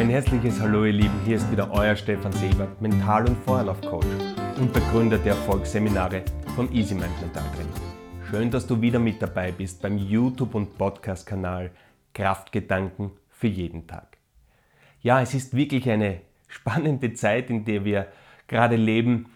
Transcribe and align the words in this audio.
ein 0.00 0.08
herzliches 0.08 0.58
Hallo 0.62 0.86
ihr 0.86 0.94
Lieben, 0.94 1.20
hier 1.26 1.36
ist 1.36 1.52
wieder 1.52 1.70
euer 1.72 1.94
Stefan 1.94 2.32
Sebert, 2.32 2.80
Mental- 2.80 3.28
und 3.28 3.36
Vorlaufcoach 3.44 4.06
und 4.58 4.74
der 4.74 4.80
Gründer 4.84 5.18
der 5.18 5.34
Erfolgsseminare 5.34 6.22
von 6.56 6.72
Easy 6.72 6.94
Mind 6.94 7.20
Mental 7.20 7.42
Training. 7.54 7.74
Schön, 8.30 8.50
dass 8.50 8.66
du 8.66 8.80
wieder 8.80 8.98
mit 8.98 9.20
dabei 9.20 9.52
bist 9.52 9.82
beim 9.82 9.98
YouTube- 9.98 10.54
und 10.54 10.78
Podcast-Kanal 10.78 11.70
Kraftgedanken 12.14 13.10
für 13.28 13.48
jeden 13.48 13.86
Tag. 13.86 14.16
Ja, 15.02 15.20
es 15.20 15.34
ist 15.34 15.52
wirklich 15.52 15.90
eine 15.90 16.22
spannende 16.48 17.12
Zeit, 17.12 17.50
in 17.50 17.66
der 17.66 17.84
wir 17.84 18.06
gerade 18.48 18.76
leben. 18.76 19.26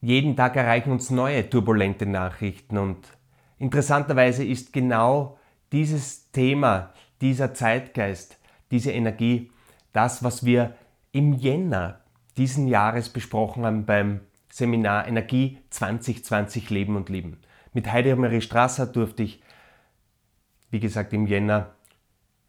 Jeden 0.00 0.34
Tag 0.34 0.56
erreichen 0.56 0.92
uns 0.92 1.10
neue 1.10 1.50
turbulente 1.50 2.06
Nachrichten 2.06 2.78
und 2.78 3.06
interessanterweise 3.58 4.46
ist 4.46 4.72
genau 4.72 5.38
dieses 5.72 6.32
Thema, 6.32 6.94
dieser 7.20 7.52
Zeitgeist, 7.52 8.38
diese 8.72 8.90
Energie, 8.90 9.52
das, 9.92 10.24
was 10.24 10.44
wir 10.44 10.74
im 11.12 11.34
Jänner 11.34 12.00
diesen 12.36 12.66
Jahres 12.66 13.10
besprochen 13.10 13.64
haben 13.64 13.86
beim 13.86 14.20
Seminar 14.50 15.06
Energie 15.06 15.58
2020 15.70 16.70
Leben 16.70 16.96
und 16.96 17.08
Lieben. 17.08 17.38
Mit 17.72 17.90
Heidemarie 17.90 18.40
Strasser 18.40 18.86
durfte 18.86 19.22
ich, 19.22 19.42
wie 20.70 20.80
gesagt, 20.80 21.12
im 21.12 21.26
Jänner 21.26 21.74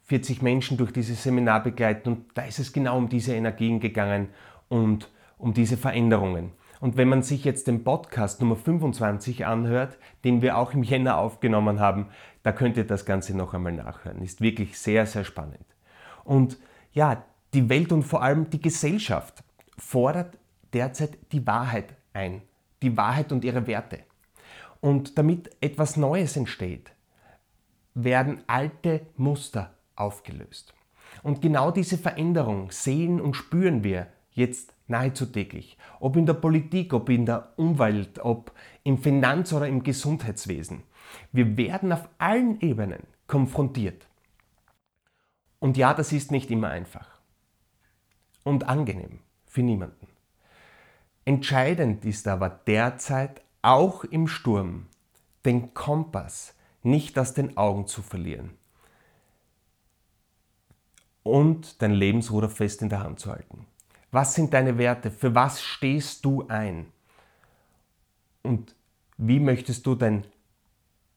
40 0.03 0.41
Menschen 0.41 0.77
durch 0.77 0.91
dieses 0.91 1.23
Seminar 1.23 1.63
begleiten 1.63 2.09
und 2.09 2.25
da 2.33 2.43
ist 2.43 2.59
es 2.59 2.73
genau 2.73 2.97
um 2.97 3.09
diese 3.09 3.35
Energien 3.35 3.79
gegangen 3.79 4.29
und 4.69 5.09
um 5.37 5.53
diese 5.53 5.77
Veränderungen. 5.77 6.51
Und 6.81 6.97
wenn 6.97 7.07
man 7.07 7.21
sich 7.21 7.45
jetzt 7.45 7.67
den 7.67 7.85
Podcast 7.85 8.41
Nummer 8.41 8.57
25 8.57 9.45
anhört, 9.45 9.97
den 10.25 10.41
wir 10.41 10.57
auch 10.57 10.73
im 10.73 10.83
Jänner 10.83 11.17
aufgenommen 11.17 11.79
haben, 11.79 12.07
da 12.43 12.51
könnt 12.51 12.75
ihr 12.75 12.85
das 12.85 13.05
Ganze 13.05 13.35
noch 13.37 13.53
einmal 13.53 13.71
nachhören. 13.71 14.21
Ist 14.21 14.41
wirklich 14.41 14.77
sehr, 14.77 15.05
sehr 15.05 15.23
spannend. 15.23 15.65
Und 16.23 16.57
ja, 16.91 17.23
die 17.53 17.69
Welt 17.69 17.91
und 17.91 18.03
vor 18.03 18.21
allem 18.21 18.49
die 18.49 18.61
Gesellschaft 18.61 19.43
fordert 19.77 20.37
derzeit 20.73 21.17
die 21.31 21.45
Wahrheit 21.45 21.95
ein. 22.13 22.41
Die 22.81 22.97
Wahrheit 22.97 23.31
und 23.31 23.43
ihre 23.43 23.67
Werte. 23.67 23.99
Und 24.81 25.17
damit 25.17 25.55
etwas 25.61 25.95
Neues 25.95 26.35
entsteht, 26.35 26.91
werden 27.93 28.43
alte 28.47 29.05
Muster 29.15 29.73
aufgelöst. 29.95 30.73
Und 31.21 31.41
genau 31.41 31.71
diese 31.71 31.97
Veränderung 31.97 32.71
sehen 32.71 33.21
und 33.21 33.35
spüren 33.35 33.83
wir 33.83 34.07
jetzt 34.31 34.73
nahezu 34.87 35.25
täglich. 35.25 35.77
Ob 35.99 36.17
in 36.17 36.25
der 36.25 36.33
Politik, 36.33 36.93
ob 36.93 37.09
in 37.09 37.25
der 37.25 37.53
Umwelt, 37.55 38.19
ob 38.19 38.51
im 38.83 38.97
Finanz- 38.97 39.53
oder 39.53 39.67
im 39.67 39.83
Gesundheitswesen. 39.83 40.83
Wir 41.31 41.55
werden 41.57 41.91
auf 41.91 42.09
allen 42.17 42.59
Ebenen 42.61 43.03
konfrontiert. 43.27 44.07
Und 45.63 45.77
ja, 45.77 45.93
das 45.93 46.11
ist 46.11 46.29
nicht 46.29 46.51
immer 46.51 46.71
einfach. 46.71 47.07
Und 48.43 48.67
angenehm 48.67 49.19
für 49.45 49.61
niemanden. 49.61 50.07
Entscheidend 51.23 52.03
ist 52.03 52.27
aber 52.27 52.49
derzeit 52.49 53.41
auch 53.61 54.03
im 54.03 54.27
Sturm 54.27 54.87
den 55.45 55.73
Kompass 55.73 56.53
nicht 56.81 57.17
aus 57.17 57.33
den 57.33 57.55
Augen 57.55 57.87
zu 57.87 58.01
verlieren 58.01 58.57
und 61.23 61.81
dein 61.81 61.93
Lebensruder 61.93 62.49
fest 62.49 62.81
in 62.81 62.89
der 62.89 62.99
Hand 62.99 63.21
zu 63.21 63.31
halten. 63.31 63.65
Was 64.11 64.35
sind 64.35 64.53
deine 64.53 64.77
Werte? 64.77 65.11
Für 65.11 65.33
was 65.33 65.63
stehst 65.63 66.25
du 66.25 66.45
ein? 66.49 66.87
Und 68.41 68.75
wie 69.15 69.39
möchtest 69.39 69.85
du 69.85 69.95
dein 69.95 70.27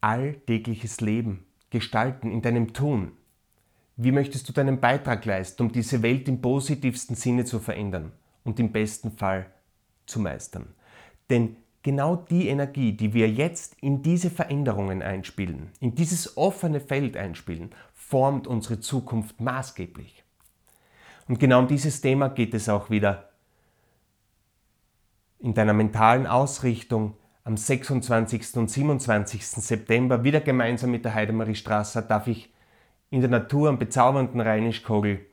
alltägliches 0.01 1.01
Leben 1.01 1.45
gestalten 1.71 2.31
in 2.31 2.43
deinem 2.43 2.75
Tun? 2.75 3.11
Wie 3.97 4.13
möchtest 4.13 4.49
du 4.49 4.53
deinen 4.53 4.79
Beitrag 4.79 5.25
leisten, 5.25 5.63
um 5.63 5.73
diese 5.73 6.03
Welt 6.03 6.29
im 6.29 6.43
positivsten 6.43 7.17
Sinne 7.17 7.47
zu 7.47 7.61
verändern 7.61 8.13
und 8.45 8.61
im 8.61 8.71
besten 8.71 9.11
Fall 9.11 9.47
zu 10.05 10.21
meistern? 10.21 10.75
Denn 11.31 11.57
genau 11.83 12.17
die 12.17 12.49
Energie, 12.49 12.93
die 12.93 13.15
wir 13.15 13.31
jetzt 13.31 13.77
in 13.81 14.03
diese 14.03 14.29
Veränderungen 14.29 15.01
einspielen, 15.01 15.71
in 15.81 15.95
dieses 15.95 16.37
offene 16.37 16.81
Feld 16.81 17.17
einspielen, 17.17 17.71
formt 17.95 18.47
unsere 18.47 18.81
Zukunft 18.81 19.41
maßgeblich. 19.41 20.25
Und 21.27 21.41
genau 21.41 21.61
um 21.61 21.67
dieses 21.67 22.03
Thema 22.03 22.29
geht 22.29 22.53
es 22.53 22.69
auch 22.69 22.91
wieder 22.91 23.31
in 25.39 25.55
deiner 25.55 25.73
mentalen 25.73 26.27
Ausrichtung 26.27 27.15
am 27.45 27.57
26. 27.57 28.57
und 28.57 28.71
27. 28.71 29.47
September 29.47 30.23
wieder 30.25 30.41
gemeinsam 30.41 30.91
mit 30.91 31.05
der 31.05 31.15
Heidemarie 31.15 31.55
Strasser 31.55 32.03
darf 32.03 32.27
ich 32.27 32.53
in 33.11 33.21
der 33.21 33.31
Natur 33.31 33.69
am 33.69 33.79
bezaubernden 33.79 34.41
Rheinischkogel 34.41 35.25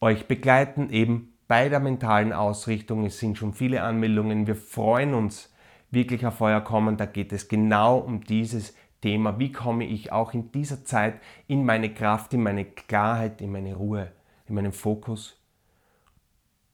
euch 0.00 0.26
begleiten, 0.26 0.90
eben 0.90 1.32
bei 1.46 1.68
der 1.68 1.80
mentalen 1.80 2.32
Ausrichtung. 2.32 3.04
Es 3.04 3.18
sind 3.18 3.38
schon 3.38 3.52
viele 3.52 3.82
Anmeldungen. 3.82 4.46
Wir 4.46 4.56
freuen 4.56 5.14
uns 5.14 5.52
wirklich 5.90 6.26
auf 6.26 6.40
euer 6.40 6.60
Kommen. 6.60 6.96
Da 6.96 7.06
geht 7.06 7.32
es 7.32 7.48
genau 7.48 7.98
um 7.98 8.24
dieses 8.24 8.74
Thema. 9.00 9.38
Wie 9.38 9.52
komme 9.52 9.84
ich 9.84 10.12
auch 10.12 10.34
in 10.34 10.50
dieser 10.50 10.84
Zeit 10.84 11.20
in 11.46 11.64
meine 11.64 11.92
Kraft, 11.92 12.34
in 12.34 12.42
meine 12.42 12.64
Klarheit, 12.64 13.40
in 13.40 13.52
meine 13.52 13.74
Ruhe, 13.74 14.10
in 14.46 14.54
meinen 14.54 14.72
Fokus? 14.72 15.38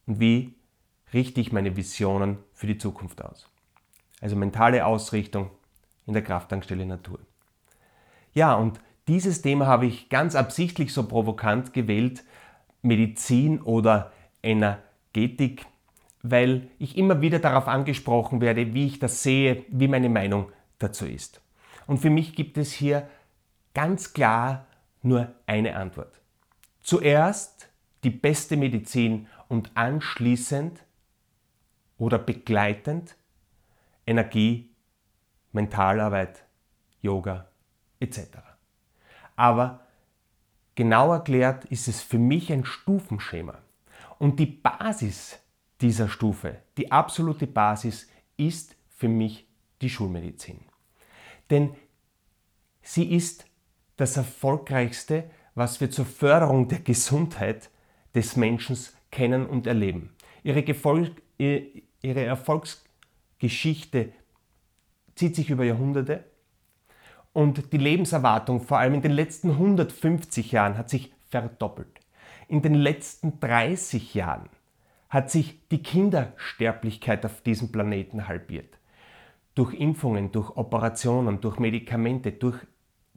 Und 0.06 0.20
wie 0.20 0.54
richte 1.12 1.40
ich 1.40 1.52
meine 1.52 1.76
Visionen 1.76 2.38
für 2.54 2.66
die 2.66 2.78
Zukunft 2.78 3.22
aus? 3.22 3.50
Also 4.20 4.36
mentale 4.36 4.86
Ausrichtung 4.86 5.50
in 6.06 6.14
der 6.14 6.22
Krafttankstelle 6.22 6.86
Natur. 6.86 7.18
Ja, 8.32 8.54
und 8.54 8.80
dieses 9.08 9.42
Thema 9.42 9.66
habe 9.66 9.86
ich 9.86 10.08
ganz 10.08 10.34
absichtlich 10.34 10.92
so 10.92 11.08
provokant 11.08 11.72
gewählt, 11.72 12.24
Medizin 12.82 13.60
oder 13.60 14.12
Energetik 14.42 15.66
weil 16.22 16.70
ich 16.78 16.96
immer 16.96 17.20
wieder 17.20 17.38
darauf 17.38 17.68
angesprochen 17.68 18.40
werde, 18.40 18.74
wie 18.74 18.86
ich 18.86 18.98
das 18.98 19.22
sehe, 19.22 19.64
wie 19.68 19.88
meine 19.88 20.08
Meinung 20.08 20.50
dazu 20.78 21.06
ist. 21.06 21.40
Und 21.86 21.98
für 21.98 22.10
mich 22.10 22.34
gibt 22.34 22.58
es 22.58 22.72
hier 22.72 23.08
ganz 23.74 24.12
klar 24.12 24.66
nur 25.02 25.32
eine 25.46 25.76
Antwort. 25.76 26.20
Zuerst 26.80 27.70
die 28.04 28.10
beste 28.10 28.56
Medizin 28.56 29.26
und 29.48 29.70
anschließend 29.74 30.84
oder 31.96 32.18
begleitend 32.18 33.16
Energie, 34.06 34.70
Mentalarbeit, 35.52 36.44
Yoga 37.00 37.48
etc. 38.00 38.47
Aber 39.38 39.86
genau 40.74 41.12
erklärt 41.12 41.64
ist 41.66 41.86
es 41.86 42.02
für 42.02 42.18
mich 42.18 42.52
ein 42.52 42.64
Stufenschema. 42.64 43.62
Und 44.18 44.40
die 44.40 44.46
Basis 44.46 45.38
dieser 45.80 46.08
Stufe. 46.08 46.56
Die 46.76 46.90
absolute 46.90 47.46
Basis 47.46 48.08
ist 48.36 48.74
für 48.88 49.06
mich 49.06 49.46
die 49.80 49.90
Schulmedizin. 49.90 50.58
Denn 51.50 51.76
sie 52.82 53.14
ist 53.14 53.46
das 53.96 54.16
Erfolgreichste, 54.16 55.30
was 55.54 55.80
wir 55.80 55.88
zur 55.92 56.04
Förderung 56.04 56.66
der 56.66 56.80
Gesundheit 56.80 57.70
des 58.16 58.34
Menschen 58.34 58.76
kennen 59.12 59.46
und 59.46 59.68
erleben. 59.68 60.16
Ihre, 60.42 60.64
Gefolg, 60.64 61.22
ihre 61.36 62.24
Erfolgsgeschichte 62.24 64.12
zieht 65.14 65.36
sich 65.36 65.48
über 65.50 65.62
Jahrhunderte 65.62 66.24
und 67.38 67.72
die 67.72 67.78
Lebenserwartung 67.78 68.60
vor 68.62 68.78
allem 68.78 68.94
in 68.94 69.00
den 69.00 69.12
letzten 69.12 69.50
150 69.50 70.50
Jahren 70.50 70.76
hat 70.76 70.90
sich 70.90 71.12
verdoppelt. 71.28 72.00
In 72.48 72.62
den 72.62 72.74
letzten 72.74 73.38
30 73.38 74.12
Jahren 74.14 74.48
hat 75.08 75.30
sich 75.30 75.56
die 75.68 75.80
Kindersterblichkeit 75.80 77.24
auf 77.24 77.40
diesem 77.42 77.70
Planeten 77.70 78.26
halbiert. 78.26 78.80
Durch 79.54 79.72
Impfungen, 79.72 80.32
durch 80.32 80.56
Operationen, 80.56 81.40
durch 81.40 81.60
Medikamente, 81.60 82.32
durch 82.32 82.58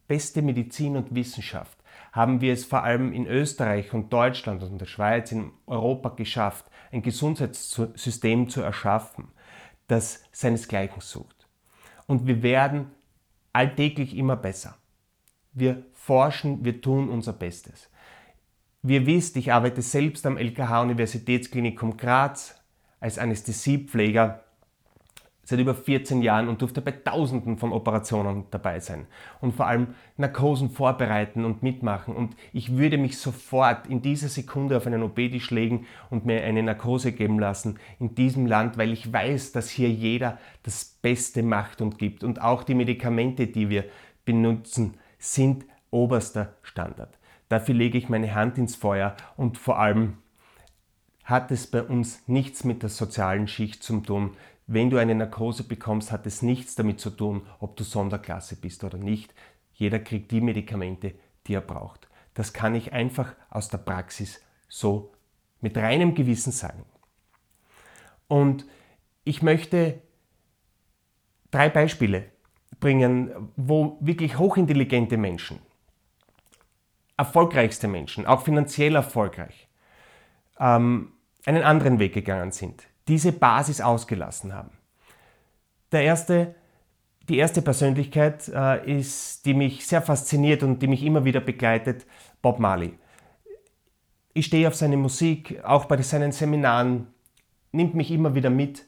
beste 0.07 0.44
Medizin 0.44 0.98
und 0.98 1.16
Wissenschaft 1.16 1.80
haben 2.12 2.42
wir 2.42 2.54
es 2.54 2.63
vor 2.63 2.84
allem 2.84 3.13
in 3.13 3.25
Österreich 3.25 3.92
und 3.92 4.13
Deutschland 4.13 4.62
und 4.62 4.78
der 4.78 4.86
Schweiz, 4.86 5.31
in 5.31 5.50
Europa 5.66 6.10
geschafft, 6.10 6.66
ein 6.92 7.01
Gesundheitssystem 7.01 8.50
zu 8.50 8.62
erschaffen, 8.62 9.30
das 9.88 10.24
seinesgleichen 10.31 11.01
sucht. 11.01 11.48
Und 12.06 12.28
wir 12.28 12.44
werden 12.44 12.92
alltäglich 13.53 14.15
immer 14.15 14.36
besser. 14.36 14.77
Wir 15.53 15.86
forschen, 15.94 16.63
wir 16.63 16.81
tun 16.81 17.09
unser 17.09 17.33
Bestes. 17.33 17.89
Wie 18.81 18.95
ihr 18.95 19.06
wisst, 19.06 19.36
ich 19.38 19.51
arbeite 19.51 19.81
selbst 19.81 20.25
am 20.25 20.38
LKH 20.38 20.81
Universitätsklinikum 20.81 21.98
Graz 21.98 22.56
als 23.00 23.19
Anästhesiepfleger 23.19 24.44
seit 25.51 25.59
über 25.59 25.75
14 25.75 26.21
Jahren 26.21 26.48
und 26.48 26.62
durfte 26.62 26.81
bei 26.81 26.92
Tausenden 26.92 27.57
von 27.57 27.74
Operationen 27.74 28.45
dabei 28.51 28.80
sein 28.80 29.06
und 29.42 29.53
vor 29.53 29.68
allem 29.68 29.95
Narkosen 30.18 30.69
vorbereiten 30.69 31.45
und 31.45 31.62
mitmachen. 31.62 32.15
Und 32.15 32.36
ich 32.53 32.77
würde 32.77 32.98
mich 32.98 33.18
sofort 33.18 33.86
in 33.88 34.01
dieser 34.01 34.30
Sekunde 34.30 34.77
auf 34.77 34.88
einen 34.88 35.03
OP-Tisch 35.03 35.51
legen 35.51 35.86
und 36.09 36.25
mir 36.25 36.44
eine 36.44 36.63
Narkose 36.63 37.12
geben 37.12 37.38
lassen 37.38 37.80
in 38.00 38.15
diesem 38.15 38.45
Land, 38.45 38.77
weil 38.77 38.92
ich 38.94 39.12
weiß, 39.12 39.51
dass 39.51 39.69
hier 39.69 39.89
jeder 39.89 40.39
das 40.63 40.86
Beste 41.01 41.44
macht 41.44 41.81
und 41.81 41.98
gibt. 41.98 42.24
Und 42.24 42.42
auch 42.42 42.63
die 42.63 42.75
Medikamente, 42.75 43.48
die 43.48 43.69
wir 43.69 43.86
benutzen, 44.25 44.95
sind 45.19 45.65
oberster 45.92 46.56
Standard. 46.62 47.19
Dafür 47.50 47.75
lege 47.75 47.98
ich 47.98 48.07
meine 48.07 48.33
Hand 48.33 48.57
ins 48.57 48.77
Feuer 48.77 49.18
und 49.36 49.57
vor 49.57 49.77
allem 49.77 50.13
hat 51.31 51.51
es 51.51 51.68
bei 51.68 51.81
uns 51.81 52.27
nichts 52.27 52.63
mit 52.63 52.81
der 52.81 52.89
sozialen 52.89 53.48
Schicht 53.48 53.83
zu 53.83 54.00
tun. 54.01 54.31
Wenn 54.68 54.90
du 54.90 54.98
eine 54.98 55.16
Narkose 55.16 55.63
bekommst, 55.63 56.12
hat 56.12 56.25
es 56.25 56.42
nichts 56.42 56.75
damit 56.75 57.00
zu 57.00 57.10
tun, 57.10 57.46
ob 57.60 57.75
du 57.75 57.84
Sonderklasse 57.84 58.56
bist 58.56 58.84
oder 58.84 58.98
nicht. 58.98 59.34
Jeder 59.74 60.00
kriegt 60.00 60.31
die 60.31 60.42
Medikamente, 60.42 61.16
die 61.48 61.56
er 61.56 61.62
braucht. 61.62 62.08
Das 62.34 62.54
kann 62.54 62.75
ich 62.75 62.94
einfach 62.94 63.36
aus 63.50 63.68
der 63.68 63.80
Praxis 63.80 64.42
so 64.69 65.12
mit 65.60 65.78
reinem 65.78 66.16
Gewissen 66.16 66.52
sagen. 66.52 66.86
Und 68.28 68.66
ich 69.24 69.42
möchte 69.42 70.02
drei 71.52 71.69
Beispiele 71.69 72.31
bringen, 72.80 73.52
wo 73.56 73.98
wirklich 74.00 74.38
hochintelligente 74.38 75.18
Menschen, 75.18 75.60
erfolgreichste 77.18 77.88
Menschen, 77.88 78.25
auch 78.25 78.42
finanziell 78.42 78.96
erfolgreich, 78.96 79.68
ähm, 80.60 81.12
einen 81.46 81.63
anderen 81.63 82.00
Weg 82.00 82.13
gegangen 82.13 82.52
sind, 82.52 82.88
diese 83.07 83.31
Basis 83.31 83.81
ausgelassen 83.81 84.53
haben. 84.53 84.71
Der 85.92 86.03
erste, 86.03 86.56
die 87.27 87.38
erste 87.38 87.62
Persönlichkeit 87.62 88.48
äh, 88.48 89.00
ist, 89.00 89.45
die 89.45 89.53
mich 89.53 89.86
sehr 89.86 90.01
fasziniert 90.01 90.63
und 90.63 90.81
die 90.81 90.88
mich 90.88 91.03
immer 91.03 91.25
wieder 91.25 91.42
begleitet, 91.42 92.06
Bob 92.42 92.59
Marley. 92.59 92.94
Ich 94.33 94.45
stehe 94.45 94.68
auf 94.68 94.75
seine 94.75 94.98
Musik, 94.98 95.62
auch 95.63 95.86
bei 95.86 96.01
seinen 96.01 96.31
Seminaren, 96.31 97.07
nimmt 97.71 97.95
mich 97.95 98.12
immer 98.12 98.33
wieder 98.36 98.50
mit 98.50 98.86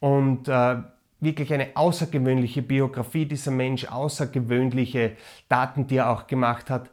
und 0.00 0.48
äh, 0.48 0.76
wirklich 1.20 1.52
eine 1.52 1.76
außergewöhnliche 1.76 2.62
Biografie 2.62 3.26
dieser 3.26 3.50
Mensch, 3.50 3.86
außergewöhnliche 3.86 5.16
Daten, 5.48 5.86
die 5.86 5.96
er 5.96 6.10
auch 6.10 6.26
gemacht 6.26 6.70
hat. 6.70 6.90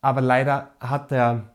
Aber 0.00 0.20
leider 0.20 0.70
hat 0.80 1.12
er 1.12 1.53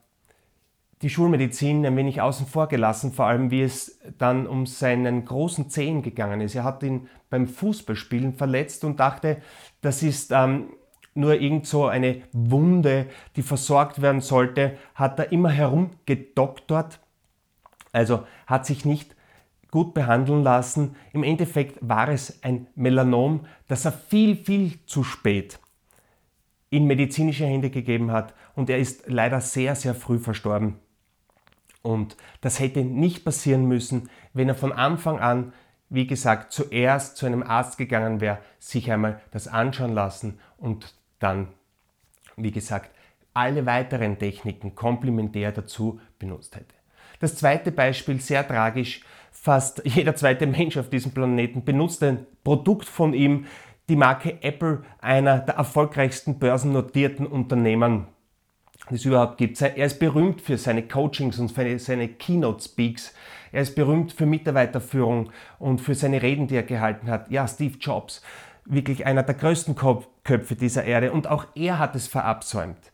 die 1.01 1.09
Schulmedizin 1.09 1.85
ein 1.85 1.95
wenig 1.95 2.21
außen 2.21 2.45
vor 2.45 2.67
gelassen, 2.67 3.13
vor 3.13 3.25
allem 3.25 3.51
wie 3.51 3.61
es 3.61 3.99
dann 4.17 4.47
um 4.47 4.65
seinen 4.65 5.23
großen 5.23 5.69
Zehen 5.69 6.01
gegangen 6.01 6.41
ist. 6.41 6.55
Er 6.55 6.65
hat 6.65 6.83
ihn 6.83 7.07
beim 7.29 7.47
Fußballspielen 7.47 8.33
verletzt 8.33 8.83
und 8.83 8.99
dachte, 8.99 9.37
das 9.81 10.03
ist 10.03 10.31
ähm, 10.31 10.73
nur 11.13 11.39
irgend 11.39 11.67
so 11.67 11.85
eine 11.85 12.21
Wunde, 12.33 13.07
die 13.35 13.43
versorgt 13.43 14.01
werden 14.01 14.21
sollte, 14.21 14.77
hat 14.93 15.19
er 15.19 15.31
immer 15.31 15.49
herumgedoktort, 15.49 16.99
also 17.93 18.23
hat 18.45 18.65
sich 18.65 18.83
nicht 18.83 19.15
gut 19.71 19.93
behandeln 19.93 20.43
lassen. 20.43 20.95
Im 21.13 21.23
Endeffekt 21.23 21.77
war 21.81 22.09
es 22.09 22.43
ein 22.43 22.67
Melanom, 22.75 23.45
das 23.67 23.85
er 23.85 23.91
viel, 23.93 24.35
viel 24.35 24.85
zu 24.85 25.03
spät 25.03 25.59
in 26.69 26.85
medizinische 26.85 27.45
Hände 27.45 27.69
gegeben 27.69 28.11
hat 28.11 28.33
und 28.55 28.69
er 28.69 28.77
ist 28.77 29.07
leider 29.07 29.41
sehr, 29.41 29.75
sehr 29.75 29.95
früh 29.95 30.19
verstorben. 30.19 30.75
Und 31.81 32.17
das 32.41 32.59
hätte 32.59 32.83
nicht 32.83 33.23
passieren 33.23 33.65
müssen, 33.65 34.09
wenn 34.33 34.49
er 34.49 34.55
von 34.55 34.71
Anfang 34.71 35.19
an, 35.19 35.53
wie 35.89 36.07
gesagt, 36.07 36.51
zuerst 36.51 37.17
zu 37.17 37.25
einem 37.25 37.43
Arzt 37.43 37.77
gegangen 37.77 38.21
wäre, 38.21 38.39
sich 38.59 38.91
einmal 38.91 39.21
das 39.31 39.47
anschauen 39.47 39.93
lassen 39.93 40.39
und 40.57 40.93
dann, 41.19 41.47
wie 42.35 42.51
gesagt, 42.51 42.91
alle 43.33 43.65
weiteren 43.65 44.19
Techniken 44.19 44.75
komplementär 44.75 45.51
dazu 45.51 45.99
benutzt 46.19 46.55
hätte. 46.55 46.75
Das 47.19 47.35
zweite 47.35 47.71
Beispiel, 47.71 48.19
sehr 48.21 48.47
tragisch, 48.47 49.01
fast 49.31 49.81
jeder 49.85 50.15
zweite 50.15 50.47
Mensch 50.47 50.77
auf 50.77 50.89
diesem 50.89 51.11
Planeten 51.11 51.63
benutzt 51.63 52.03
ein 52.03 52.25
Produkt 52.43 52.85
von 52.85 53.13
ihm, 53.13 53.45
die 53.87 53.95
Marke 53.95 54.43
Apple, 54.43 54.83
einer 54.99 55.39
der 55.39 55.55
erfolgreichsten 55.55 56.37
börsennotierten 56.37 57.25
Unternehmen, 57.25 58.07
es 58.95 59.05
überhaupt 59.05 59.37
gibt. 59.37 59.61
Er 59.61 59.85
ist 59.85 59.99
berühmt 59.99 60.41
für 60.41 60.57
seine 60.57 60.83
Coachings 60.87 61.39
und 61.39 61.51
für 61.51 61.79
seine 61.79 62.07
Keynote 62.07 62.63
Speaks. 62.63 63.13
Er 63.51 63.61
ist 63.61 63.75
berühmt 63.75 64.11
für 64.13 64.25
Mitarbeiterführung 64.25 65.31
und 65.57 65.81
für 65.81 65.95
seine 65.95 66.21
Reden, 66.21 66.47
die 66.47 66.55
er 66.55 66.63
gehalten 66.63 67.09
hat. 67.09 67.31
Ja, 67.31 67.47
Steve 67.47 67.77
Jobs, 67.79 68.21
wirklich 68.65 69.05
einer 69.05 69.23
der 69.23 69.35
größten 69.35 69.75
Köpfe 69.75 70.55
dieser 70.55 70.83
Erde. 70.83 71.11
Und 71.11 71.27
auch 71.27 71.45
er 71.55 71.79
hat 71.79 71.95
es 71.95 72.07
verabsäumt, 72.07 72.91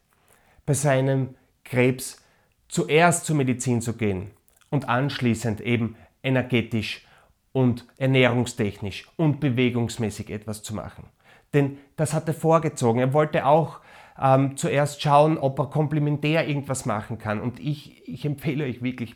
bei 0.65 0.73
seinem 0.73 1.35
Krebs 1.63 2.23
zuerst 2.67 3.25
zur 3.25 3.35
Medizin 3.35 3.81
zu 3.81 3.93
gehen 3.95 4.31
und 4.69 4.89
anschließend 4.89 5.61
eben 5.61 5.95
energetisch 6.23 7.05
und 7.51 7.85
ernährungstechnisch 7.97 9.07
und 9.15 9.39
bewegungsmäßig 9.39 10.29
etwas 10.29 10.63
zu 10.63 10.75
machen. 10.75 11.05
Denn 11.55 11.79
das 11.95 12.13
hat 12.13 12.27
er 12.27 12.35
vorgezogen. 12.35 12.99
Er 12.99 13.13
wollte 13.13 13.47
auch 13.47 13.79
ähm, 14.21 14.55
zuerst 14.55 15.01
schauen, 15.01 15.39
ob 15.39 15.57
er 15.57 15.65
komplementär 15.65 16.47
irgendwas 16.47 16.85
machen 16.85 17.17
kann. 17.17 17.41
Und 17.41 17.59
ich, 17.59 18.07
ich 18.07 18.25
empfehle 18.25 18.65
euch 18.65 18.83
wirklich, 18.83 19.15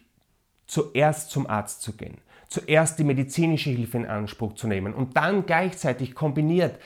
zuerst 0.66 1.30
zum 1.30 1.48
Arzt 1.48 1.84
zu 1.84 1.96
gehen, 1.96 2.18
zuerst 2.48 2.98
die 2.98 3.04
medizinische 3.04 3.70
Hilfe 3.70 3.98
in 3.98 4.06
Anspruch 4.08 4.54
zu 4.54 4.68
nehmen 4.68 4.94
und 4.96 5.16
dann 5.18 5.46
gleichzeitig 5.46 6.16
kombiniert 6.16 6.80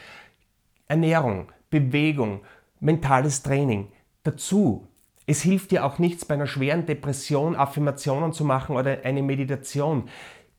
Ernährung, 0.87 1.51
Bewegung, 1.69 2.41
mentales 2.79 3.43
Training 3.43 3.87
dazu 4.23 4.87
es 5.25 5.41
hilft 5.41 5.71
dir 5.71 5.85
auch 5.85 5.99
nichts 5.99 6.25
bei 6.25 6.35
einer 6.35 6.47
schweren 6.47 6.85
Depression 6.85 7.55
Affirmationen 7.55 8.33
zu 8.33 8.43
machen 8.43 8.75
oder 8.75 8.99
eine 9.03 9.21
Meditation. 9.21 10.09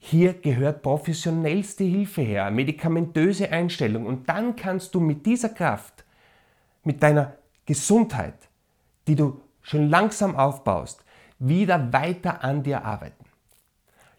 Hier 0.06 0.35
gehört 0.35 0.83
professionellste 0.83 1.83
Hilfe 1.83 2.21
her, 2.21 2.51
medikamentöse 2.51 3.51
Einstellung 3.51 4.05
und 4.05 4.29
dann 4.29 4.55
kannst 4.55 4.95
du 4.95 5.01
mit 5.01 5.25
dieser 5.25 5.49
Kraft, 5.49 6.05
mit 6.83 7.03
deiner 7.03 7.39
Gesundheit, 7.65 8.35
die 9.09 9.15
du 9.15 9.41
schon 9.62 9.89
langsam 9.89 10.37
aufbaust, 10.37 11.03
wieder 11.39 11.91
weiter 11.95 12.45
an 12.45 12.62
dir 12.62 12.85
arbeiten. 12.85 13.25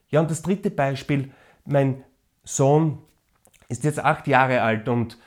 Ja, 0.10 0.22
und 0.22 0.32
das 0.32 0.42
dritte 0.42 0.72
Beispiel, 0.72 1.32
mein 1.66 2.04
Sohn 2.44 2.98
ist 3.68 3.84
jetzt 3.84 4.00
acht 4.00 4.26
Jahre 4.26 4.64
alt 4.64 4.90
und 4.90 5.20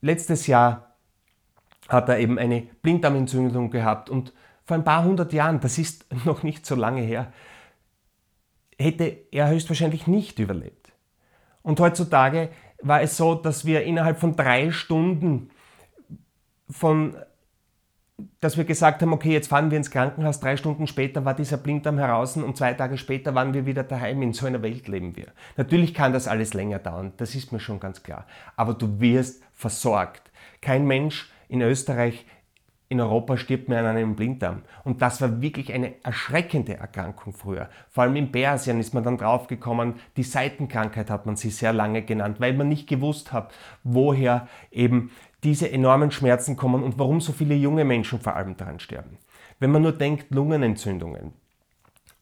letztes 0.00 0.46
Jahr 0.46 0.96
hat 1.90 2.08
er 2.08 2.18
eben 2.18 2.38
eine 2.38 2.62
Blinddarmentzündung 2.80 3.70
gehabt 3.70 4.08
und 4.08 4.32
vor 4.64 4.74
ein 4.74 4.84
paar 4.84 5.04
hundert 5.04 5.34
Jahren, 5.34 5.60
das 5.60 5.76
ist 5.76 6.06
noch 6.24 6.42
nicht 6.42 6.64
so 6.64 6.74
lange 6.74 7.02
her, 7.02 7.30
hätte 8.78 9.16
er 9.30 9.48
höchstwahrscheinlich 9.48 10.06
nicht 10.06 10.38
überlebt. 10.38 10.92
Und 11.62 11.80
heutzutage 11.80 12.50
war 12.82 13.00
es 13.02 13.16
so, 13.16 13.34
dass 13.34 13.64
wir 13.64 13.84
innerhalb 13.84 14.18
von 14.18 14.36
drei 14.36 14.70
Stunden 14.70 15.50
von 16.68 17.16
dass 18.40 18.56
wir 18.56 18.64
gesagt 18.64 19.02
haben, 19.02 19.12
okay, 19.12 19.32
jetzt 19.32 19.48
fahren 19.48 19.70
wir 19.70 19.76
ins 19.76 19.90
Krankenhaus, 19.90 20.40
drei 20.40 20.56
Stunden 20.56 20.86
später 20.86 21.24
war 21.24 21.34
dieser 21.34 21.58
Blinddarm 21.58 21.98
heraus 21.98 22.36
und 22.36 22.56
zwei 22.56 22.72
Tage 22.72 22.96
später 22.96 23.34
waren 23.34 23.52
wir 23.52 23.66
wieder 23.66 23.82
daheim. 23.82 24.22
In 24.22 24.32
so 24.32 24.46
einer 24.46 24.62
Welt 24.62 24.88
leben 24.88 25.16
wir. 25.16 25.26
Natürlich 25.56 25.92
kann 25.92 26.14
das 26.14 26.26
alles 26.26 26.54
länger 26.54 26.78
dauern, 26.78 27.12
das 27.18 27.34
ist 27.34 27.52
mir 27.52 27.60
schon 27.60 27.78
ganz 27.78 28.02
klar. 28.02 28.26
Aber 28.56 28.72
du 28.72 29.00
wirst 29.00 29.42
versorgt. 29.52 30.30
Kein 30.62 30.86
Mensch 30.86 31.30
in 31.48 31.60
Österreich, 31.60 32.24
in 32.88 33.00
Europa 33.00 33.36
stirbt 33.36 33.68
man 33.68 33.78
an 33.78 33.96
einem 33.96 34.14
Blinddarm. 34.14 34.62
Und 34.84 35.02
das 35.02 35.20
war 35.20 35.40
wirklich 35.40 35.72
eine 35.72 35.94
erschreckende 36.04 36.76
Erkrankung 36.76 37.32
früher. 37.32 37.68
Vor 37.88 38.04
allem 38.04 38.16
in 38.16 38.30
Persien 38.30 38.78
ist 38.78 38.94
man 38.94 39.02
dann 39.02 39.18
draufgekommen, 39.18 39.94
die 40.16 40.22
Seitenkrankheit 40.22 41.10
hat 41.10 41.26
man 41.26 41.36
sie 41.36 41.50
sehr 41.50 41.72
lange 41.72 42.02
genannt, 42.02 42.40
weil 42.40 42.54
man 42.54 42.68
nicht 42.68 42.88
gewusst 42.88 43.32
hat, 43.32 43.52
woher 43.82 44.48
eben 44.70 45.10
diese 45.42 45.70
enormen 45.70 46.10
Schmerzen 46.10 46.56
kommen 46.56 46.82
und 46.82 46.98
warum 46.98 47.20
so 47.20 47.32
viele 47.32 47.54
junge 47.54 47.84
Menschen 47.84 48.20
vor 48.20 48.36
allem 48.36 48.56
daran 48.56 48.78
sterben. 48.78 49.18
Wenn 49.58 49.70
man 49.70 49.82
nur 49.82 49.92
denkt, 49.92 50.32
Lungenentzündungen 50.32 51.32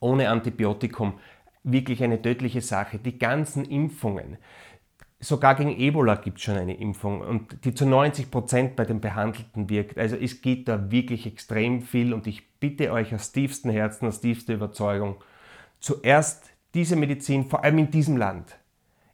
ohne 0.04 0.28
Antibiotikum, 0.28 1.14
wirklich 1.62 2.04
eine 2.04 2.20
tödliche 2.20 2.60
Sache. 2.60 2.98
Die 2.98 3.18
ganzen 3.18 3.64
Impfungen, 3.64 4.36
Sogar 5.24 5.54
gegen 5.54 5.78
Ebola 5.78 6.16
gibt 6.16 6.36
es 6.36 6.44
schon 6.44 6.58
eine 6.58 6.76
Impfung 6.76 7.22
und 7.22 7.64
die 7.64 7.72
zu 7.72 7.86
90 7.86 8.30
Prozent 8.30 8.76
bei 8.76 8.84
den 8.84 9.00
Behandelten 9.00 9.70
wirkt. 9.70 9.96
Also 9.96 10.16
es 10.16 10.42
geht 10.42 10.68
da 10.68 10.90
wirklich 10.90 11.24
extrem 11.26 11.80
viel 11.80 12.12
und 12.12 12.26
ich 12.26 12.58
bitte 12.60 12.92
euch 12.92 13.14
aus 13.14 13.32
tiefstem 13.32 13.70
Herzen, 13.70 14.06
aus 14.06 14.20
tiefster 14.20 14.52
Überzeugung, 14.52 15.16
zuerst 15.80 16.50
diese 16.74 16.94
Medizin, 16.94 17.46
vor 17.46 17.64
allem 17.64 17.78
in 17.78 17.90
diesem 17.90 18.18
Land, 18.18 18.58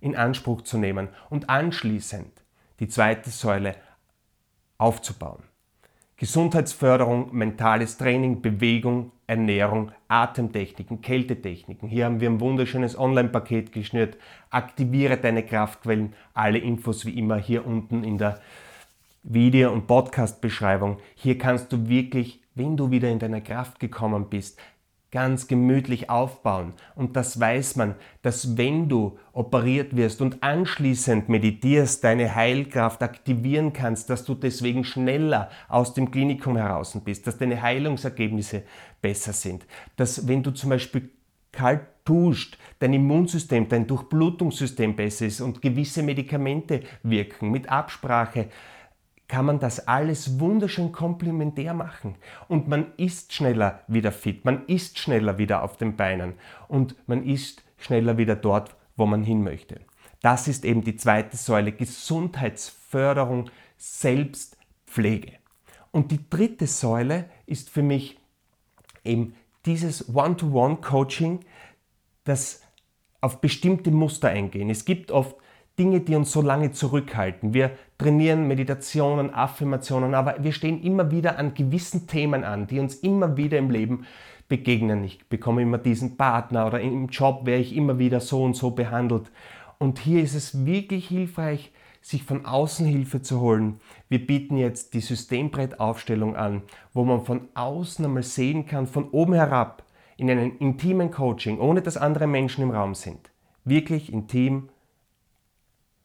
in 0.01 0.17
Anspruch 0.17 0.63
zu 0.63 0.79
nehmen 0.79 1.11
und 1.29 1.49
anschließend 1.49 2.33
die 2.81 2.89
zweite 2.89 3.31
Säule 3.31 3.77
aufzubauen. 4.79 5.45
Gesundheitsförderung, 6.17 7.33
mentales 7.37 7.99
Training, 7.99 8.43
Bewegung, 8.43 9.13
Ernährung, 9.31 9.93
Atemtechniken, 10.09 11.03
Kältetechniken. 11.03 11.89
Hier 11.89 12.05
haben 12.05 12.21
wir 12.21 12.29
ein 12.29 12.41
wunderschönes 12.41 12.99
Online-Paket 12.99 13.73
geschnürt. 13.73 14.17
Aktiviere 14.51 15.19
deine 15.19 15.45
Kraftquellen. 15.45 16.15
Alle 16.35 16.59
Infos 16.59 17.07
wie 17.07 17.17
immer 17.17 17.37
hier 17.37 17.65
unten 17.65 18.03
in 18.03 18.19
der 18.19 18.41
Video- 19.23 19.73
und 19.73 19.87
Podcast-Beschreibung. 19.87 20.99
Hier 21.15 21.39
kannst 21.39 21.73
du 21.73 21.89
wirklich, 21.89 22.41
wenn 22.57 22.77
du 22.77 22.91
wieder 22.91 23.09
in 23.09 23.21
deine 23.21 23.41
Kraft 23.41 23.79
gekommen 23.79 24.27
bist, 24.29 24.59
ganz 25.11 25.49
gemütlich 25.49 26.09
aufbauen. 26.09 26.75
Und 26.95 27.17
das 27.17 27.39
weiß 27.41 27.77
man, 27.77 27.97
dass 28.23 28.57
wenn 28.57 28.89
du 28.89 29.19
operiert 29.33 29.97
wirst 29.97 30.21
und 30.21 30.43
anschließend 30.43 31.29
meditierst, 31.29 32.05
deine 32.05 32.35
Heilkraft 32.35 33.03
aktivieren 33.03 33.73
kannst, 33.73 34.11
dass 34.11 34.25
du 34.25 34.35
deswegen 34.35 34.85
schneller 34.85 35.51
aus 35.69 35.95
dem 35.95 36.11
Klinikum 36.11 36.57
heraus 36.57 36.97
bist, 37.05 37.27
dass 37.27 37.39
deine 37.39 37.61
Heilungsergebnisse 37.61 38.63
besser 39.03 39.33
sind, 39.33 39.67
dass 39.97 40.29
wenn 40.29 40.43
du 40.43 40.53
zum 40.53 40.71
Beispiel 40.71 41.11
kalt 41.53 41.83
duscht, 42.05 42.59
dein 42.79 42.93
Immunsystem, 42.93 43.69
dein 43.69 43.87
Durchblutungssystem 43.87 44.97
besser 44.97 45.27
ist 45.27 45.41
und 45.41 45.61
gewisse 45.61 46.03
Medikamente 46.03 46.83
wirken 47.03 47.51
mit 47.51 47.69
Absprache, 47.69 48.49
kann 49.31 49.47
man 49.47 49.61
das 49.61 49.87
alles 49.87 50.41
wunderschön 50.41 50.91
komplementär 50.91 51.73
machen. 51.73 52.17
Und 52.49 52.67
man 52.67 52.93
ist 52.97 53.33
schneller 53.33 53.85
wieder 53.87 54.11
fit, 54.11 54.45
man 54.45 54.67
ist 54.67 54.99
schneller 54.99 55.39
wieder 55.39 55.63
auf 55.63 55.77
den 55.77 55.95
Beinen 55.95 56.35
und 56.67 56.97
man 57.07 57.25
ist 57.25 57.63
schneller 57.79 58.19
wieder 58.19 58.35
dort, 58.35 58.75
wo 58.97 59.07
man 59.07 59.23
hin 59.23 59.45
möchte. 59.45 59.83
Das 60.21 60.49
ist 60.49 60.65
eben 60.65 60.83
die 60.83 60.97
zweite 60.97 61.37
Säule, 61.37 61.71
Gesundheitsförderung, 61.71 63.51
Selbstpflege. 63.77 65.35
Und 65.93 66.11
die 66.11 66.29
dritte 66.29 66.67
Säule 66.67 67.31
ist 67.47 67.71
für 67.71 67.83
mich 67.83 68.19
eben 69.05 69.37
dieses 69.65 70.13
One-to-One-Coaching, 70.13 71.45
das 72.25 72.63
auf 73.21 73.41
bestimmte 73.41 73.93
Muster 73.93 74.31
eingehen. 74.31 74.71
Es 74.71 74.85
gibt 74.85 75.13
oft 75.13 75.37
Dinge, 75.81 76.01
die 76.01 76.15
uns 76.15 76.31
so 76.31 76.43
lange 76.43 76.73
zurückhalten. 76.73 77.55
Wir 77.55 77.71
trainieren 77.97 78.47
Meditationen, 78.47 79.33
Affirmationen, 79.33 80.15
aber 80.15 80.37
wir 80.45 80.53
stehen 80.53 80.83
immer 80.83 81.11
wieder 81.11 81.39
an 81.39 81.55
gewissen 81.55 82.07
Themen 82.07 82.45
an, 82.45 82.67
die 82.67 82.79
uns 82.79 82.97
immer 82.97 83.39
wieder 83.39 83.57
im 83.57 83.71
Leben 83.71 84.05
begegnen. 84.47 85.03
Ich 85.05 85.27
bekomme 85.31 85.63
immer 85.63 85.79
diesen 85.79 86.19
Partner 86.19 86.67
oder 86.67 86.83
im 86.83 87.07
Job 87.07 87.47
werde 87.47 87.63
ich 87.63 87.75
immer 87.75 87.99
wieder 87.99 88.21
so 88.21 88.45
und 88.45 88.57
so 88.57 88.73
behandelt. 88.73 89.31
Und 89.79 89.99
hier 89.99 90.23
ist 90.23 90.35
es 90.35 90.67
wirklich 90.67 91.09
hilfreich, 91.09 91.73
sich 92.03 92.25
von 92.25 92.45
außen 92.45 92.85
Hilfe 92.85 93.23
zu 93.23 93.41
holen. 93.41 93.81
Wir 94.11 94.27
bieten 94.27 94.59
jetzt 94.59 94.93
die 94.93 95.01
Systembrettaufstellung 95.01 96.37
an, 96.37 96.61
wo 96.93 97.05
man 97.05 97.25
von 97.25 97.49
außen 97.55 98.05
einmal 98.05 98.23
sehen 98.23 98.67
kann, 98.67 98.87
von 98.87 99.09
oben 99.09 99.33
herab, 99.33 99.83
in 100.19 100.31
einem 100.31 100.59
intimen 100.59 101.11
Coaching, 101.11 101.59
ohne 101.59 101.81
dass 101.81 101.97
andere 101.97 102.27
Menschen 102.27 102.63
im 102.65 102.71
Raum 102.71 102.95
sind. 102.95 103.31
Wirklich 103.65 104.13
intim, 104.13 104.69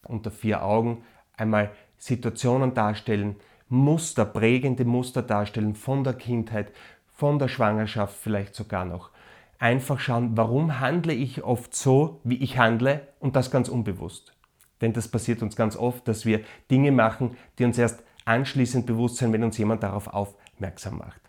unter 0.06 0.32
vier 0.32 0.64
Augen, 0.64 1.04
einmal 1.38 1.72
Situationen 1.98 2.74
darstellen, 2.74 3.36
Muster, 3.68 4.26
prägende 4.26 4.86
Muster 4.86 5.22
darstellen 5.22 5.76
von 5.76 6.04
der 6.04 6.14
Kindheit, 6.14 6.72
von 7.16 7.40
der 7.40 7.48
Schwangerschaft 7.48 8.16
vielleicht 8.16 8.56
sogar 8.56 8.86
noch. 8.86 9.10
Einfach 9.58 10.00
schauen, 10.00 10.38
warum 10.38 10.80
handle 10.80 11.14
ich 11.14 11.44
oft 11.44 11.74
so, 11.74 12.20
wie 12.24 12.38
ich 12.38 12.58
handle 12.58 13.08
und 13.20 13.36
das 13.36 13.52
ganz 13.52 13.70
unbewusst. 13.70 14.34
Denn 14.82 14.94
das 14.94 15.08
passiert 15.08 15.42
uns 15.42 15.56
ganz 15.56 15.78
oft, 15.78 16.08
dass 16.08 16.26
wir 16.26 16.42
Dinge 16.70 16.92
machen, 16.92 17.38
die 17.58 17.66
uns 17.66 17.78
erst 17.78 18.04
anschließend 18.26 18.86
bewusst 18.86 19.18
sind, 19.18 19.32
wenn 19.34 19.44
uns 19.44 19.58
jemand 19.58 19.82
darauf 19.82 20.08
aufmerksam 20.08 20.98
macht. 20.98 21.22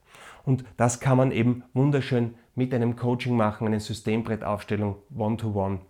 Und 0.44 0.64
das 0.76 1.00
kann 1.00 1.16
man 1.16 1.32
eben 1.32 1.64
wunderschön 1.72 2.34
mit 2.54 2.74
einem 2.74 2.96
Coaching 2.96 3.36
machen, 3.36 3.66
eine 3.66 3.80
Systembrettaufstellung, 3.80 4.96
One-to-One. 5.16 5.80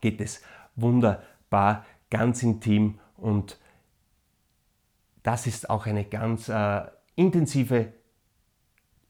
Geht 0.00 0.20
es 0.20 0.42
wunderbar, 0.74 1.84
ganz 2.10 2.42
intim 2.42 2.98
und 3.16 3.58
das 5.22 5.46
ist 5.46 5.70
auch 5.70 5.86
eine 5.86 6.04
ganz 6.04 6.48
äh, 6.48 6.82
intensive 7.16 7.92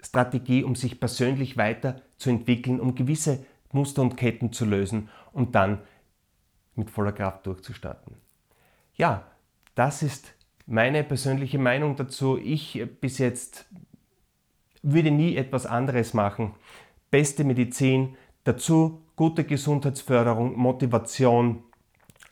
Strategie, 0.01 0.65
um 0.65 0.75
sich 0.75 0.99
persönlich 0.99 1.57
weiterzuentwickeln, 1.57 2.81
um 2.81 2.95
gewisse 2.95 3.45
Muster 3.73 4.03
und 4.03 4.17
Ketten 4.17 4.53
zu 4.53 4.65
lösen 4.65 5.09
und 5.33 5.55
dann 5.55 5.81
mit 6.75 6.91
voller 6.91 7.13
Kraft 7.13 7.47
durchzustarten. 7.47 8.17
Ja, 8.95 9.27
das 9.75 10.03
ist 10.03 10.35
meine 10.67 11.05
persönliche 11.05 11.59
Meinung 11.59 11.97
dazu. 11.97 12.39
Ich 12.39 12.83
bis 13.01 13.19
jetzt 13.19 13.67
würde 14.83 15.11
nie 15.11 15.37
etwas 15.37 15.67
anderes 15.67 16.15
machen. 16.15 16.55
Beste 17.11 17.45
Medizin, 17.45 18.17
dazu 18.45 19.03
gute 19.17 19.45
Gesundheitsförderung, 19.45 20.57
Motivation, 20.57 21.63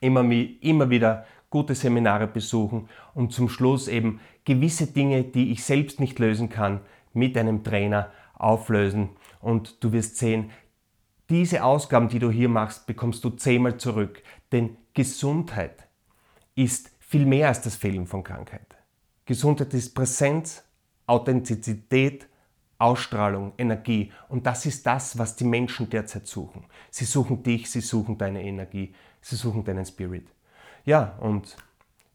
immer, 0.00 0.22
immer 0.30 0.90
wieder 0.90 1.26
gute 1.50 1.74
Seminare 1.74 2.26
besuchen 2.26 2.88
und 3.14 3.32
zum 3.32 3.48
Schluss 3.48 3.88
eben 3.88 4.20
gewisse 4.44 4.88
Dinge, 4.88 5.24
die 5.24 5.52
ich 5.52 5.62
selbst 5.64 6.00
nicht 6.00 6.18
lösen 6.18 6.48
kann, 6.48 6.80
mit 7.12 7.38
einem 7.38 7.62
Trainer 7.62 8.10
auflösen. 8.34 9.10
Und 9.40 9.82
du 9.82 9.92
wirst 9.92 10.16
sehen, 10.16 10.50
diese 11.30 11.64
Ausgaben, 11.64 12.08
die 12.08 12.18
du 12.18 12.30
hier 12.30 12.48
machst, 12.48 12.86
bekommst 12.86 13.24
du 13.24 13.30
zehnmal 13.30 13.78
zurück. 13.78 14.22
Denn 14.52 14.76
Gesundheit 14.92 15.88
ist 16.54 16.90
viel 16.98 17.24
mehr 17.24 17.48
als 17.48 17.62
das 17.62 17.76
Fehlen 17.76 18.06
von 18.06 18.22
Krankheit. 18.22 18.76
Gesundheit 19.24 19.72
ist 19.74 19.94
Präsenz, 19.94 20.64
Authentizität, 21.06 22.28
Ausstrahlung, 22.78 23.52
Energie. 23.56 24.12
Und 24.28 24.44
das 24.46 24.66
ist 24.66 24.84
das, 24.86 25.16
was 25.16 25.36
die 25.36 25.44
Menschen 25.44 25.88
derzeit 25.88 26.26
suchen. 26.26 26.64
Sie 26.90 27.04
suchen 27.04 27.42
dich, 27.42 27.70
sie 27.70 27.80
suchen 27.80 28.18
deine 28.18 28.42
Energie, 28.42 28.94
sie 29.24 29.36
suchen 29.36 29.64
deinen 29.64 29.84
Spirit. 29.84 30.26
Ja, 30.84 31.14
und 31.20 31.56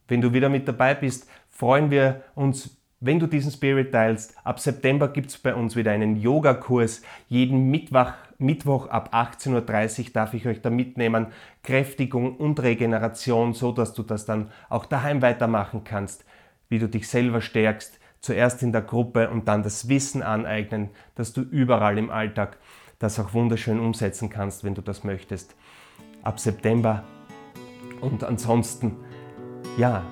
wenn 0.07 0.21
du 0.21 0.33
wieder 0.33 0.49
mit 0.49 0.67
dabei 0.67 0.93
bist, 0.93 1.27
freuen 1.49 1.91
wir 1.91 2.23
uns 2.35 2.79
wenn 3.01 3.19
du 3.19 3.27
diesen 3.27 3.51
Spirit 3.51 3.93
teilst, 3.93 4.35
ab 4.43 4.59
September 4.59 5.07
gibt 5.07 5.29
es 5.29 5.37
bei 5.37 5.55
uns 5.55 5.77
wieder 5.77 5.91
einen 5.91 6.17
Yogakurs. 6.17 7.01
Jeden 7.29 7.71
Mittwoch, 7.71 8.11
Mittwoch 8.39 8.87
ab 8.87 9.13
18.30 9.13 10.07
Uhr 10.07 10.11
darf 10.11 10.33
ich 10.33 10.45
euch 10.47 10.61
da 10.61 10.69
mitnehmen. 10.69 11.27
Kräftigung 11.63 12.35
und 12.35 12.61
Regeneration, 12.61 13.53
so 13.53 13.71
dass 13.71 13.93
du 13.93 14.03
das 14.03 14.25
dann 14.25 14.51
auch 14.67 14.85
daheim 14.85 15.21
weitermachen 15.21 15.85
kannst, 15.85 16.25
wie 16.67 16.79
du 16.79 16.89
dich 16.89 17.07
selber 17.07 17.39
stärkst. 17.39 17.99
Zuerst 18.19 18.63
in 18.63 18.73
der 18.73 18.81
Gruppe 18.81 19.29
und 19.29 19.47
dann 19.47 19.63
das 19.63 19.87
Wissen 19.87 20.21
aneignen, 20.21 20.89
dass 21.15 21.31
du 21.31 21.41
überall 21.41 21.97
im 21.97 22.09
Alltag 22.09 22.57
das 22.99 23.17
auch 23.17 23.33
wunderschön 23.33 23.79
umsetzen 23.79 24.29
kannst, 24.29 24.65
wenn 24.65 24.75
du 24.75 24.81
das 24.81 25.05
möchtest. 25.05 25.55
Ab 26.23 26.39
September. 26.39 27.03
Und 28.01 28.23
ansonsten, 28.23 28.97
ja, 29.77 30.03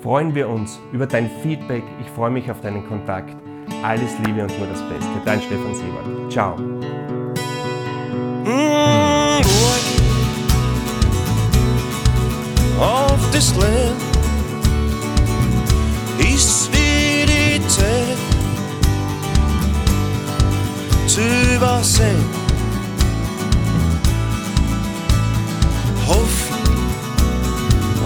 freuen 0.00 0.34
wir 0.34 0.48
uns 0.48 0.80
über 0.92 1.06
dein 1.06 1.30
Feedback. 1.42 1.82
Ich 2.00 2.08
freue 2.10 2.30
mich 2.30 2.50
auf 2.50 2.60
deinen 2.60 2.86
Kontakt. 2.86 3.34
Alles 3.82 4.18
Liebe 4.24 4.42
und 4.42 4.58
nur 4.58 4.68
das 4.68 4.82
Beste. 4.88 5.10
Dein 5.24 5.40
Stefan 5.40 5.74
Siebert. 5.74 6.32
Ciao. 6.32 6.56
Mm, 8.44 9.42
of 12.78 13.30
this 13.32 13.54
land 13.56 13.96
ist 16.18 16.70
wie 16.72 17.26
die 17.26 17.66
Zeit 17.68 18.18
zu 21.06 21.20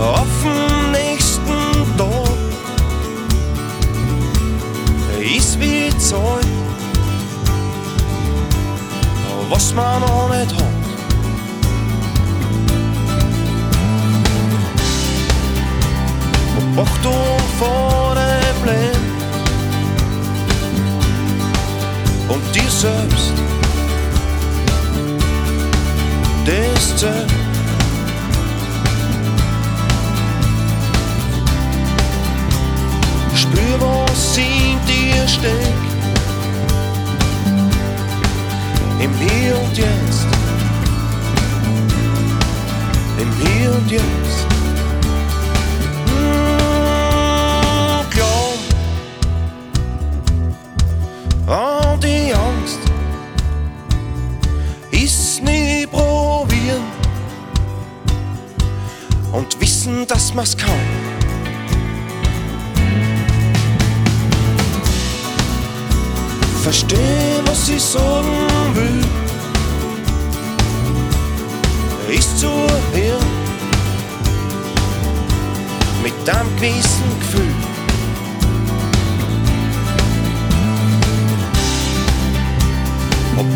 offen 0.00 0.61
Zeug, 6.11 6.45
was 9.49 9.73
man 9.75 10.00
noch 10.00 10.28
nicht 10.30 10.52
hat. 10.57 10.64
Achtung 16.76 17.38
vor 17.59 18.16
dem 18.16 18.64
Leben 18.64 19.07
und 22.28 22.54
dir 22.54 22.71
selbst, 22.71 23.20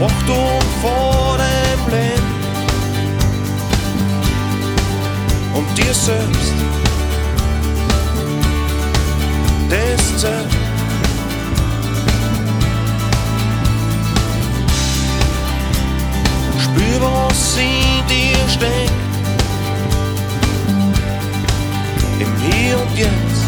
Achtung 0.00 0.60
vor 0.82 1.38
dem 1.38 1.94
Leben 1.94 2.34
und 5.54 5.78
dir 5.78 5.94
selbst. 5.94 6.52
Das 9.70 10.20
zählt. 10.20 10.50
Spür, 16.58 17.00
was 17.00 17.56
in 17.56 18.06
dir 18.08 18.48
steckt. 18.48 18.92
Im 22.18 22.32
Hier 22.42 22.80
und 22.80 22.98
Jetzt. 22.98 23.44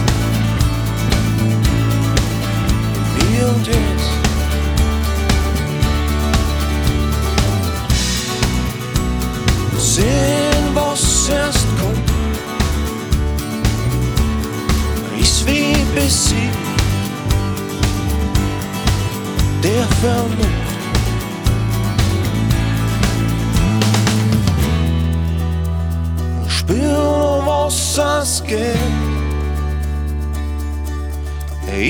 Im 3.19 3.29
Hier 3.29 3.49
und 3.49 3.67
Jetzt. 3.67 4.26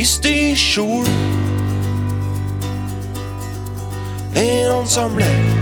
lystig 0.06 0.54
kjol. 0.54 1.02
En 4.38 5.10
ble 5.18 5.55